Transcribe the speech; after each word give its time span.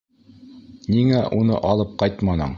Ниңә 0.95 1.21
уны 1.41 1.61
алып 1.75 1.97
ҡайтманың? 2.03 2.49